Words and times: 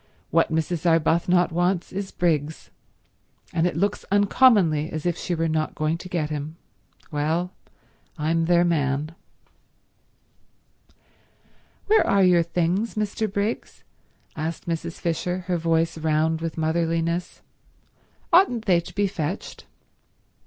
What 0.31 0.51
Mrs. 0.51 0.87
Arbuthnot 0.89 1.51
wants 1.51 1.91
is 1.93 2.09
Briggs, 2.09 2.71
and 3.53 3.67
it 3.67 3.77
looks 3.77 4.03
uncommonly 4.11 4.89
as 4.89 5.05
if 5.05 5.15
she 5.15 5.35
were 5.35 5.47
not 5.47 5.75
going 5.75 5.99
to 5.99 6.09
get 6.09 6.31
him. 6.31 6.55
Well, 7.11 7.51
I'm 8.17 8.45
their 8.45 8.65
man." 8.65 9.11
"Where 11.85 12.07
are 12.07 12.23
your 12.23 12.41
things, 12.41 12.95
Mr. 12.95 13.31
Briggs?" 13.31 13.83
asked 14.35 14.67
Mrs. 14.67 14.93
Fisher, 14.99 15.41
her 15.41 15.57
voice 15.57 15.99
round 15.99 16.41
with 16.41 16.57
motherliness. 16.57 17.43
"Oughtn't 18.33 18.65
they 18.65 18.79
to 18.79 18.95
be 18.95 19.05
fetched?" 19.05 19.67